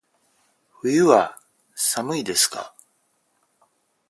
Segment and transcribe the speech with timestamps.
[0.81, 1.37] 外は
[1.75, 2.73] 寒いですか。